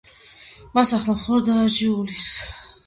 მას 0.79 0.95
ახლა 1.01 1.15
მხოლოდ 1.21 1.49
დარაჯი 1.53 1.95
უვლის. 2.01 2.35